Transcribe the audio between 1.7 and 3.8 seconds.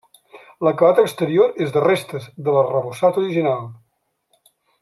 de restes de l'arrebossat original.